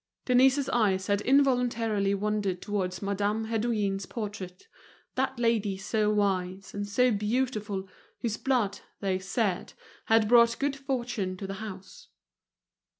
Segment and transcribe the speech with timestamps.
[0.25, 4.67] Denise's eyes had involuntarily wandered towards Madame Hédouin's portrait:
[5.13, 7.87] that lady so wise and so beautiful,
[8.23, 9.73] whose blood, they said,
[10.05, 12.07] had brought good fortune to the house.